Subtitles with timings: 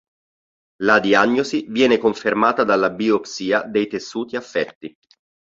[0.81, 4.97] La diagnosi viene confermata dalla biopsia dei tessuti affetti.